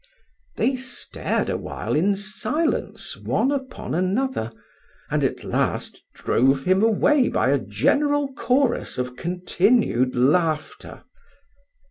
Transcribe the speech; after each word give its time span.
They 0.55 0.77
stared 0.77 1.47
awhile 1.47 1.95
in 1.95 2.15
silence 2.15 3.15
one 3.15 3.51
upon 3.51 3.93
another, 3.93 4.51
and 5.11 5.23
at 5.23 5.43
last 5.43 6.01
drove 6.15 6.63
him 6.63 6.81
away 6.81 7.27
by 7.29 7.49
a 7.51 7.59
general 7.59 8.33
chorus 8.33 8.97
of 8.97 9.15
continued 9.15 10.15
laughter. 10.15 11.03